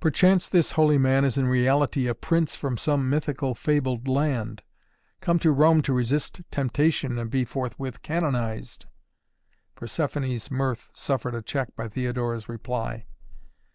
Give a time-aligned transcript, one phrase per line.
[0.00, 4.62] "Perchance this holy man is in reality a prince from some mythical, fabled land
[5.20, 8.86] come to Rome to resist temptation and be forthwith canonized"
[9.76, 13.04] Persephoné's mirth suffered a check by Theodora's reply.